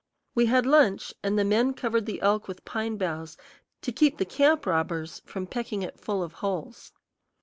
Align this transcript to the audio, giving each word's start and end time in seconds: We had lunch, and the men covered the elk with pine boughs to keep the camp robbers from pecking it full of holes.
We 0.33 0.47
had 0.47 0.65
lunch, 0.65 1.13
and 1.21 1.37
the 1.37 1.43
men 1.45 1.75
covered 1.75 2.07
the 2.07 2.21
elk 2.21 2.47
with 2.47 2.65
pine 2.65 2.97
boughs 2.97 3.37
to 3.83 3.91
keep 3.91 4.17
the 4.17 4.25
camp 4.25 4.65
robbers 4.65 5.21
from 5.27 5.45
pecking 5.45 5.83
it 5.83 5.99
full 5.99 6.23
of 6.23 6.33
holes. 6.33 6.91